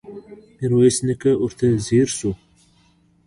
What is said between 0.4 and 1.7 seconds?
ميرويس نيکه ورته